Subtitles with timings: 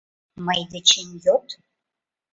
[0.45, 1.47] —Мый дечем йод!